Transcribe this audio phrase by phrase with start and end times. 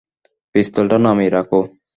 [0.55, 1.59] পিস্তলটা নামিয়ে রাখো।